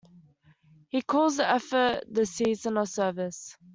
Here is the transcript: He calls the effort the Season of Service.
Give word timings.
He 0.89 1.03
calls 1.03 1.37
the 1.37 1.47
effort 1.47 2.01
the 2.09 2.25
Season 2.25 2.75
of 2.77 2.89
Service. 2.89 3.55